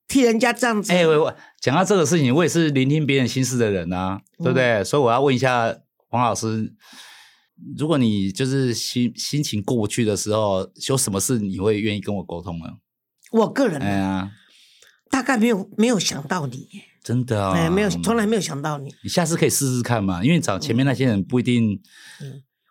[0.07, 0.93] 替人家这样子。
[0.93, 1.35] 哎、我我
[1.67, 4.81] 讲到这个事情，我也是聆听别人心事的人啊，对不对？
[4.85, 5.75] 所以我要问一下
[6.07, 6.73] 黄老师，
[7.77, 12.67] 如果你就是心心情过不去的时候，有什么事你会愿意跟我沟通呢？
[13.33, 14.31] 我个人、哎呀，
[15.11, 16.69] 大概没有没有想到你，
[17.03, 18.95] 真的啊、哎，没有，从来没有想到你。
[19.03, 21.77] 你下次可以试试看嘛，因为找前面那些人不一定，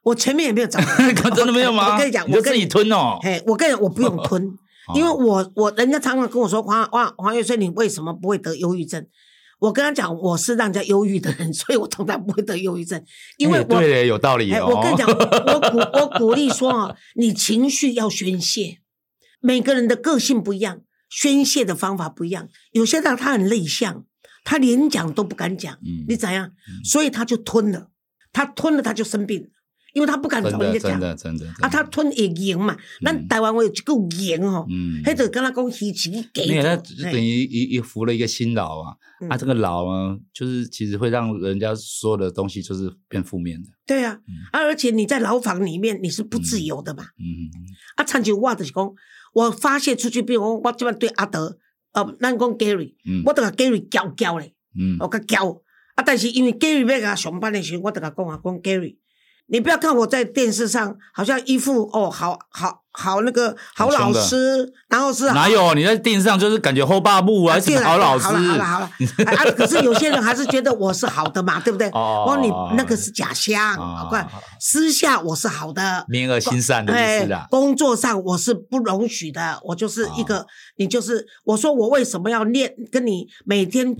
[0.04, 0.80] 我前面也没有找
[1.36, 1.92] 真的没有吗？
[1.92, 3.18] 我跟你讲，我跟你吞哦。
[3.20, 4.56] 嘿，我跟你，我不用吞，
[4.94, 9.06] 因为我我人家常常跟我说黄黄黄月水，你为什么不会得忧郁症？
[9.58, 13.02] 我跟他讲，我是让人家忧郁的人，所以我从来不会得忧郁症，
[13.38, 13.76] 因为我。
[13.76, 14.52] 哎对，有道理。
[14.52, 18.80] 我跟你讲，我鼓我鼓励说啊，你情绪要宣泄，
[19.40, 22.48] 每个人的个性不一样，宣泄的方法不一样。
[22.72, 24.04] 有些人他很内向，
[24.44, 26.52] 他连讲都不敢讲，嗯你怎样？
[26.84, 27.88] 所以他就吞了，
[28.32, 29.48] 他吞了他就生病了，
[29.96, 30.92] 因为他不敢找人家讲。
[30.92, 32.76] 真的真的啊，他吞会赢嘛。
[33.02, 33.82] 咱台湾我有一句
[34.18, 38.94] 赢吼，嗯，迄就跟他讲鱼池给没有，他走只是等于一一服了一个新老啊。
[39.22, 39.28] 嗯。
[39.30, 43.70] 啊，这个老啊，就是其实会让人家所有的东西就是变负面的。
[43.86, 44.20] 对啊，
[44.52, 47.04] 啊，而且你在牢房里面你是不自由的嘛。
[47.18, 47.48] 嗯，
[47.96, 48.92] 啊，长久我就是讲，
[49.32, 51.58] 我发泄出去，比如讲我这边对阿德，
[51.92, 53.22] 呃，咱讲 Gary，嗯。
[53.24, 54.98] 我都甲 Gary 教教咧，嗯。
[55.00, 55.62] 我甲教
[55.94, 58.96] 啊，但是因为 Gary 要甲他上班的时候，我都甲讲啊，讲 Gary，
[59.48, 71.88] 你不要看我在电视上好像一副哦，好好好那个好老师，然后是哪有你在电视上就是感觉后爸部啊，什对啦么好老师好了好了好了，可是有些人还是觉得我是好的嘛，对不对？
[71.94, 72.24] 哦。
[72.26, 74.06] 我说你那个是假象，哦。
[74.08, 74.26] 快
[74.58, 76.04] 私下我是好的。
[76.08, 77.46] 面恶心善的意思啦。
[77.50, 83.94] 工作上我是不容许的，我就是一个，你就是我说我为什么要练，跟你每天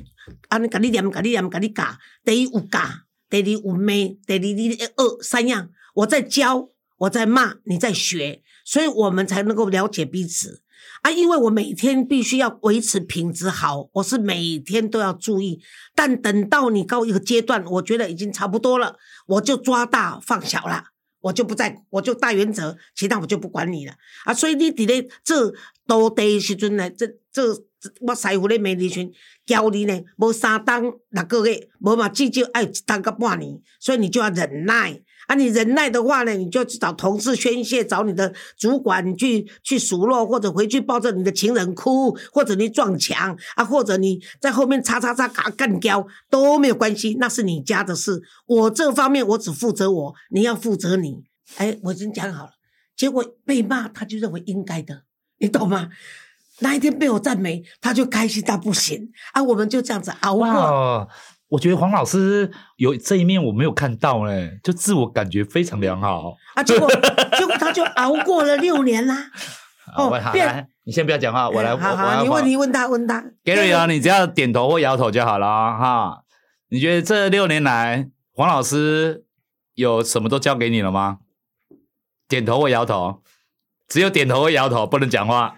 [0.49, 1.85] 啊，你给你念，给你念，给你教，
[2.25, 2.81] 等于有教，
[3.29, 3.93] 第二有骂，
[4.27, 10.63] 第二你二三样，我在教，我在骂，你在学，所以我们才能够了解彼此。
[11.03, 15.61] 啊，因为我每天必须要维持品质好，我是每天都要注意。
[15.95, 20.87] 但等到你到一个阶段，我觉得已经差不多了，我就抓大放小了，
[21.21, 24.33] 我就不再，我就大原则，其他我就不管你了啊。
[24.33, 25.53] 所以你伫咧做
[25.87, 27.43] 土地的时阵呢，这这
[28.01, 29.13] 我师傅咧美时群
[29.47, 35.01] 教你呢，无三当六个月，无嘛至少爱一当个半年，所以你就要忍耐。
[35.29, 48.23] 啊，你忍耐的话呢，你就去找同事宣泄，找你的主管去去数落，或者回去抱着你的情人哭，或者你撞墙啊，或者你在后面叉叉叉嘎干掉都没有关系，那是你家的事。
[48.47, 51.25] 我这方面我只负责我，你要负责你。
[51.57, 52.51] 哎，我已经讲好了，
[52.97, 55.03] 结果被骂他就认为应该的，
[55.39, 55.89] 你懂吗？
[56.61, 59.43] 那一天被我赞美，他就开心到不行啊！
[59.43, 60.47] 我们就这样子熬过。
[60.47, 61.07] 哇，
[61.49, 66.35] 我觉得黄老师有这一面我没有看到嘞，就自我感觉非常良好。
[66.55, 66.89] 啊，结果
[67.39, 69.31] 结果他就熬过了六年啦。
[69.97, 76.23] 哦，来，你先不要讲话，我来，我好好，你问你问他问他 Gary 啊，你只要点头或摇头就好了啊哈。
[76.71, 79.25] 你觉得这六年来，黄老师
[79.75, 81.19] 有什么都交给你了吗？
[82.29, 83.23] 点头或摇头，
[83.87, 85.55] 只有点头或摇头，不能讲话。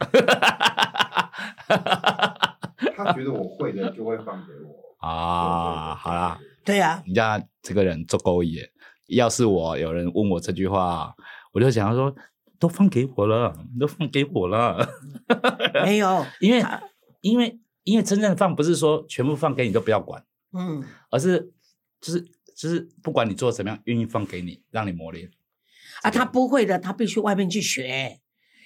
[3.04, 4.74] 他觉得我会的就会放给我。
[5.06, 8.61] 啊，好啦，对啊，人家这个人做勾引。
[9.06, 11.14] 要是我有人问我这句话，
[11.52, 12.14] 我就想说，
[12.58, 14.87] 都放给我了，都放给我了，
[15.84, 16.62] 没有， 因为
[17.20, 21.52] 因为因为真正放不是说全部放给你都不要管，嗯，而是
[22.00, 22.20] 就是
[22.56, 25.30] 就是不管你做什么样，愿意放给你，让你磨练。
[26.02, 28.20] 啊，他不会的，他必须外面去学，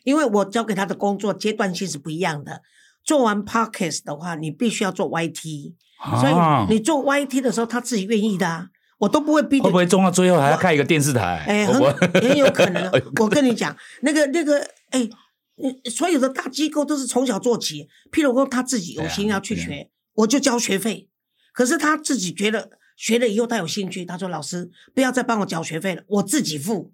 [0.05, 2.63] 因为我交给他的工作阶段性是不一样的。
[3.05, 5.75] 做完 podcast 的话，你必须要做 YT，
[6.21, 11.45] 所啊以你做 YT 的时候，他自己愿意的啊，我都不会逼着会不会中到最后还要开一个电视台？
[11.47, 11.83] 哎，很
[12.15, 12.91] 很有可能。
[13.21, 14.59] 我跟你讲，那个那个，
[14.91, 15.09] 哎，
[15.57, 17.89] 呃所有的大机构都是从小做起。
[18.11, 21.09] 譬如说，他自己有心要去学，我就交学费。
[21.53, 26.93] 可是他自己觉得学了以后他有兴趣，他说：“老师，不要再帮我交学费了，我自己付。”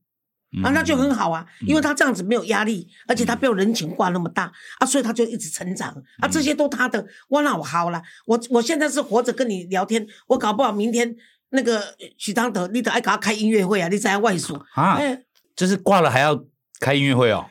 [0.63, 11.15] 啊，那就很好啊，因为他这样子没有压力，而且他不用人情挂那么大啊，所以他就一直成长啊，这些都他的，我那我好了，我我现在是活着跟你聊天，我搞不好明天
[11.51, 15.25] 那个许昌德，你得爱给他开音乐会啊，你在外属，啊，哎。
[15.57, 16.41] 就是挂了还要
[16.79, 17.45] 开音乐会哦。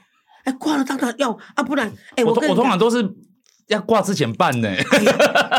[0.46, 3.04] 哎，挂了当然要啊，不然哎，我通我通常都是
[3.67, 4.69] 要挂之前办呢。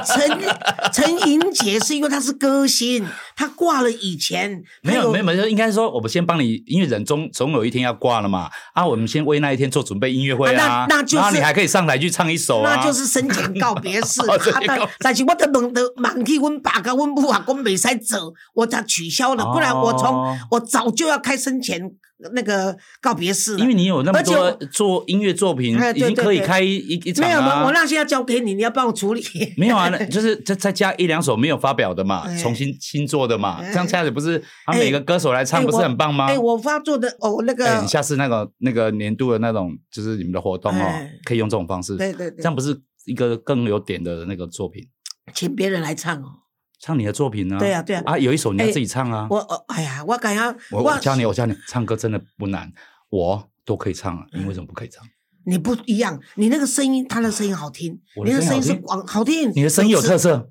[0.07, 0.39] 陈
[0.93, 3.05] 陈莹杰是因为他是歌星，
[3.37, 8.49] 他挂了以前没有没有没有，应该说我们先帮你，因为人总总有一天要挂了嘛。
[8.73, 12.77] 啊，我们先为那一天做准备音乐会啊，啊那那就是然后你还可以上台去唱一首啊。
[12.77, 21.91] 那就是生前告别式 哦啊但是我都问的忙去阮爸跟阮母啊，讲袂使走，我才取消了，不然我从哦我早就要开生前
[22.35, 23.57] 那个告别式。
[23.59, 27.73] 因为你有那么多做音乐作品，哎已对对对经可以开一一场没有，我啊我。
[27.73, 29.23] 那些要交给你，你要帮我处理。
[29.57, 36.27] 没有啊，那 就是再再加一两首没有发表的嘛，哎重新新做的嘛，哎这样下子不是他哎每个歌手来唱，不是很棒吗？
[36.27, 42.77] 哎，我发作的哦，那哎，个你下次那个那个年度的那种，就是你们的活动哦哎，可以用这种方式，对对对这样不是
[43.07, 44.89] 一个更有点的那个作品，
[45.33, 46.48] 请别人来唱哦。
[46.81, 47.59] 唱你的作品呢？
[47.59, 49.27] 对啊对啊啊，有一首你要哎自己唱啊。
[49.31, 52.73] 我哦，哎呀，我感觉我我教你，我教你，唱歌真的不难，
[53.11, 55.05] 我都可以唱啊，你为什么不可以唱？
[55.45, 60.51] 你不一样，你那个声音，他的声音好听，你的声音是广好听，你的声音有特色，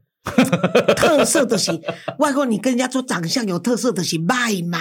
[0.96, 1.72] 特色的是，
[2.18, 4.80] 外国你跟人家说长相有特色的是卖嘛，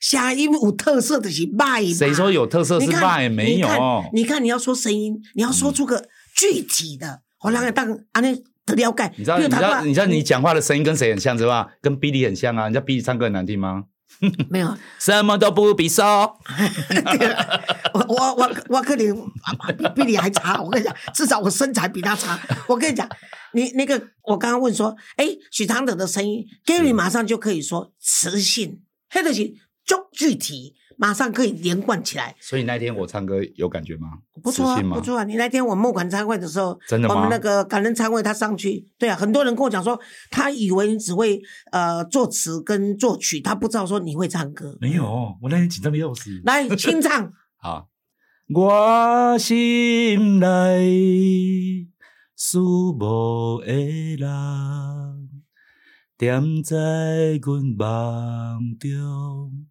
[0.00, 1.92] 声音有特色的是卖嘛。
[1.92, 3.28] 谁说有特色是卖？
[3.28, 3.80] 没有你，看，
[4.12, 9.12] 你看你要说声音，你要说出个具体的，我让人当安尼得了解。
[9.16, 11.68] 你知道你知道你知道你讲话的声音跟谁很像是吧？
[11.80, 13.84] 跟 Billy 很像啊，人家 Billy 唱歌很难听吗？
[14.48, 14.76] 没有？
[14.98, 16.04] 什么都不必说，
[17.94, 19.12] 我我我我跟你
[19.76, 20.60] 比比你还差。
[20.60, 22.38] 我跟你讲，至少我身材比他差。
[22.66, 23.08] 我跟你讲，
[23.52, 29.44] 你那个我刚刚问说，哎，许常德的声音，Gary 马上就可以说磁性，黑的是
[29.84, 32.34] 足具体，马上可以连贯起来。
[32.40, 34.18] 所以那天我唱歌有感觉吗？
[34.42, 35.24] 不错啊不错啊！
[35.24, 39.98] 你那天我们募款参会的时候，真的吗我们那个感恩参会，他上去，对啊，很多人跟我讲说，
[40.30, 41.40] 他以为你只会
[41.72, 44.76] 呃作词跟作曲，他不知道说你会唱歌。
[44.80, 45.04] 没有，
[45.40, 46.40] 我那天紧张的要死。
[46.44, 47.88] 来清唱， 好，
[48.54, 51.88] 我心内
[52.36, 53.72] 思无的
[54.16, 54.28] 人，
[56.16, 59.67] 踮在阮梦中，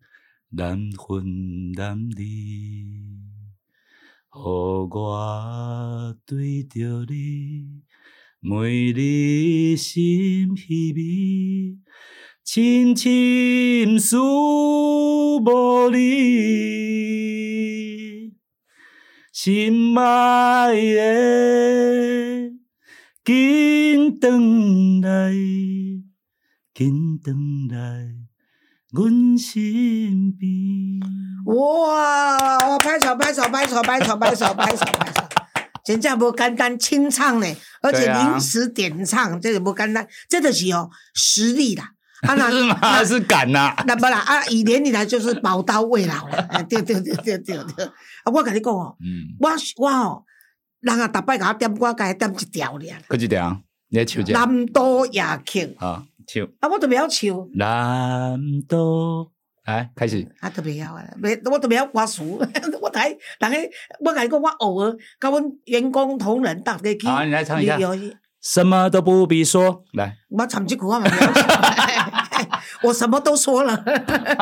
[0.49, 2.25] 难分难离。
[4.33, 4.39] 予
[4.89, 7.83] 我对着你，
[8.39, 11.77] 每日心稀微，
[12.45, 15.97] 深深思无离。
[19.33, 22.53] 心爱的，
[23.25, 25.33] 紧转来，
[26.73, 27.35] 紧转
[27.67, 28.26] 来，
[28.97, 30.99] 阮身边。
[31.45, 32.79] 哇！
[32.79, 35.29] 拍手拍手拍手拍手拍手拍手拍手，
[35.85, 37.45] 真正无简单清唱呢，
[37.83, 41.91] 而且临时点唱，这个不简单，这就是哦实力啦。
[42.27, 42.75] 啊那是吗？
[42.81, 47.85] 那 是敢呐、那不啦啊，以年你来就是宝刀未老了，哎 对对对对对对。
[47.85, 47.91] 啊，
[48.33, 50.23] 我跟你讲哦，嗯，我我哦，
[50.79, 52.81] 人啊，逐摆甲我点歌，甲伊点一条尔。
[53.07, 56.43] 过一条，你来唱一下南都夜曲，啊，唱。
[56.59, 59.31] 啊，我都袂晓唱，南都
[59.65, 60.27] 来开始。
[60.41, 62.23] 啊，都袂晓啊，袂，我都袂晓歌词，
[62.81, 63.09] 我台
[63.39, 63.57] 人个，
[64.01, 67.79] 我甲你讲，我偶尔甲阮员工同仁大家去，好你来唱一下。
[68.39, 71.09] 什么都不必说，来，我唱这句我嘛
[72.83, 73.83] 我什么都说了。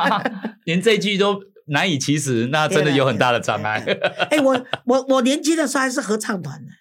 [0.66, 3.84] 连这句都难以启齿，那真的有很大的障碍。
[4.30, 6.72] 哎、我我我年轻的时候还是合唱团的，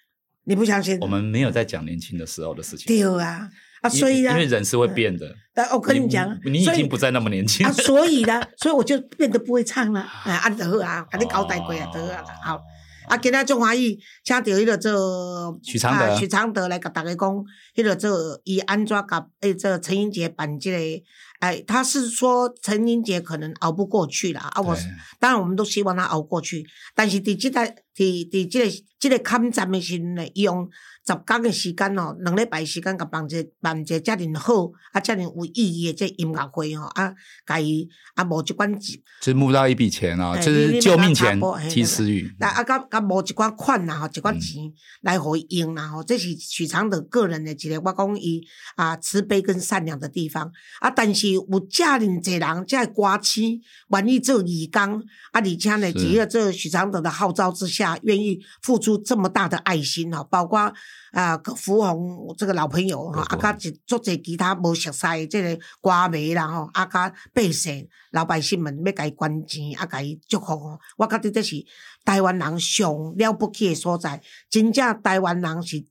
[0.43, 0.99] 你不相信？
[0.99, 3.49] 我们没有在讲年轻的时候的事情，对啊，
[3.85, 5.35] 啊，所以呢，因为人是会变的。
[5.53, 7.71] 但我跟你讲，你你已经不再那么年轻啊，。
[7.71, 10.01] 所以呢，所以我就变得不会唱了。
[10.23, 12.23] 哎， 啊，就好啊，啊，你交代过啊，就好啊。
[12.43, 12.61] 好，
[13.07, 17.45] 啊，今仔中华义请到迄个做许常德啊许常德来甲大家讲，
[17.75, 21.03] 迄个做伊安怎甲诶这陈英杰办这个，
[21.39, 24.39] 哎，他是说陈英杰可能熬不过去了。
[24.39, 24.83] 啊，我对
[25.19, 27.61] 当然我们都希望他熬过去，但是伫即、个
[27.95, 30.67] 伫伫即个即、个抗战的时阵呢，伊用
[31.07, 37.13] 十天的时间哦，两礼拜时间甲办一个办一个遮尔好啊，遮尔有意义的这音乐会吼啊，
[37.45, 38.87] 甲伊啊无一款就
[39.21, 42.33] 是募到一笔钱啊，哎就是救命钱及时雨。
[42.39, 44.63] 啊啊，甲甲无一款款啦吼，一款钱
[45.01, 48.41] 来互伊用啦吼，这是许常德个人的一个，我讲伊
[48.75, 50.89] 啊慈悲跟善良的地方啊。
[50.89, 54.99] 但是有遮尔济人，遮歌星愿意做义工
[55.31, 60.73] 啊，而且呢，是伫个这许常德的号召之下，愿意付出这么大的爱心哦，包括
[61.11, 71.55] 啊葛福宏这个老朋友吼，啊，葛福甲一足侪其他无熟悉的这个歌迷啦吼，啊，甲百姓老百姓们要甲伊捐钱，啊，甲伊祝福吼，我觉得这是
[72.03, 75.85] 台湾人上了不起的所在，真正台湾人是。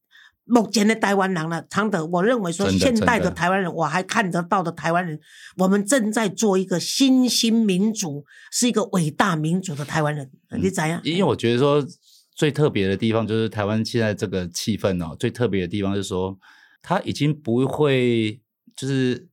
[0.46, 5.18] 目前的台湾人呢，常德，我认为说现代的台湾人，我还看得到的台湾人，
[5.56, 10.30] 我们正在做一个新兴民主，是一个伟大民主的台湾人。
[10.60, 11.00] 你怎样？
[11.02, 11.82] 因为我觉得说
[12.34, 16.38] 最特别的地方就是台湾现在这个气氛哦，最特别的地方就是说，
[16.82, 18.40] 他已经不会
[18.76, 19.28] 就是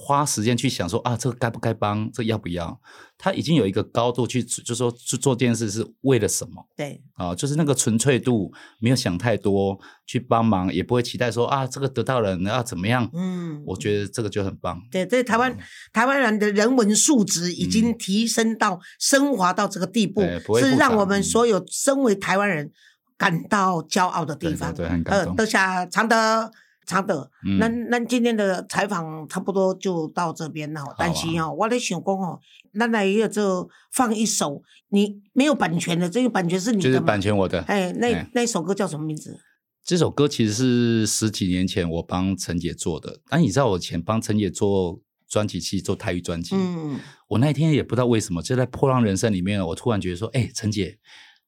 [0.00, 2.80] 花时间去想说啊，这个该不该帮，这个要不要，
[3.18, 7.34] 他已经有一个高度去，就说去做这件事是为了什么对，啊？
[7.34, 13.10] 就是那个纯粹度，没有想太多，去帮忙，也不会期待说啊，这个得到人要怎么样。
[13.12, 14.80] 嗯，我觉得这个就很棒。
[14.88, 15.58] 对，这台湾、
[15.92, 20.22] 台湾人的人文素质已经提升到、升华到这个地步
[20.60, 22.70] 是让我们嗯所有身为台湾人
[23.16, 24.72] 感到骄傲的地方。
[24.72, 25.34] 对对对，很感呃，动。
[25.34, 25.58] 多谢
[25.90, 26.48] 常德，
[26.88, 27.30] 常德。
[27.46, 30.82] 嗯那那今天的采访差不多就到这边了。
[30.98, 32.40] 但是哦，我在想讲哦，
[32.76, 37.60] 咱来一个就放一首你没有版权的，这个版权是你的就是版权我的。
[37.62, 39.38] 哎，那哎那首歌叫什么名字？
[39.84, 43.20] 这首歌其实是十几年前我帮陈姐做的。
[43.30, 46.54] 那、你知道我以前帮陈姐做专辑，其实做台语专辑。
[46.54, 50.98] 嗯，我那天也不知道为什么，就在《破浪人生》里面，我突然觉得说，哎、陈姐，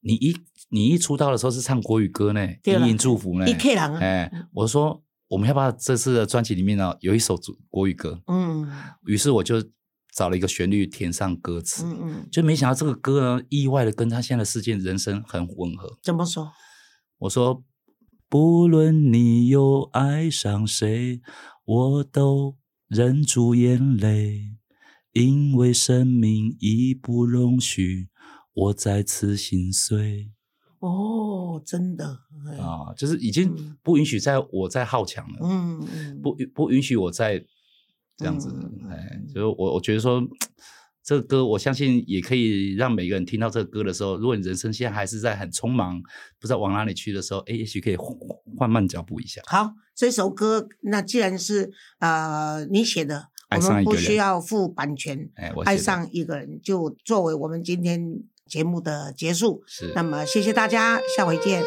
[0.01, 0.35] 你一
[0.71, 3.47] 你一出道的时候是唱国语歌呢，对啦隐隐祝福呢。
[3.47, 8.21] 一 K 郎啊，哎，我说我们要不要这次的专辑里面呢有一首主国语歌？
[8.27, 8.69] 嗯
[9.07, 9.63] 于是我就
[10.13, 15.99] 找了一个旋律填上歌词，嗯嗯，就没想到这个歌呢，意外的跟他现在的世界人生很吻合。
[16.03, 16.51] 怎么说？
[17.19, 17.63] 我说
[18.29, 21.21] 不论你又爱上谁，
[21.65, 22.57] 我都
[22.89, 24.57] 忍住眼泪，
[25.13, 28.09] 因为生命已不容许
[28.53, 30.33] 我再次心碎。
[30.81, 32.19] 哦，真的，
[32.51, 37.39] 哎啊，就是已经嗯不允许在我在好强了，嗯嗯，不不允许我再
[38.17, 40.23] 这样子，嗯哎，就是我我觉得说，
[41.03, 46.01] 这个歌我相信也可以让每个人听到这个歌的时候，如果你人生现在还是在很匆忙，
[46.39, 48.17] 不知道往哪里去的时候，哎，也许可以缓
[48.59, 49.43] 缓慢脚步一下。
[49.47, 55.29] 好，这首歌那既然是呃你写的，我们不需要付版权。
[55.35, 58.01] 哎，我爱上一个人，就作为我们今天
[58.51, 59.63] 节目的结束。
[59.67, 61.65] 是那么谢谢大家，下回见。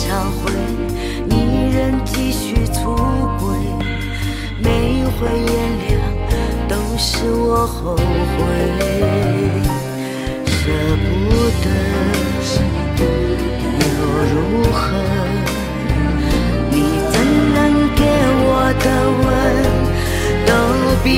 [0.00, 0.52] 多少回，
[1.26, 1.34] 你
[1.76, 2.96] 仍继续出
[3.38, 3.44] 轨，
[4.58, 5.52] 每回原
[5.84, 5.92] 谅
[6.66, 8.00] 都是我后悔，
[10.46, 10.58] 舍
[10.96, 11.04] 不
[11.60, 11.64] 得。
[13.80, 13.88] 又
[14.32, 14.34] 如
[14.72, 14.80] 何？
[16.70, 16.74] 你
[17.12, 17.14] 怎
[17.52, 17.58] 能
[17.94, 18.00] 给
[18.42, 18.48] 我
[18.80, 18.86] 的
[19.20, 19.24] 吻
[20.46, 20.48] 都
[21.04, 21.08] 冰